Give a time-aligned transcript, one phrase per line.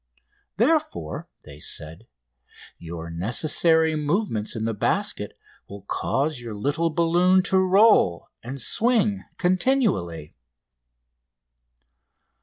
[0.57, 2.07] Therefore, they said,
[2.79, 5.37] your necessary movements in the basket
[5.69, 10.33] will cause your little balloon to roll and swing continually.